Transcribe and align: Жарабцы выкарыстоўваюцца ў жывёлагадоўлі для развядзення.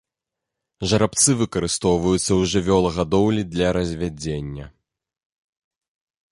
Жарабцы 0.93 1.35
выкарыстоўваюцца 1.41 2.23
ў 2.23 2.41
жывёлагадоўлі 2.55 3.41
для 3.53 3.67
развядзення. 3.79 4.69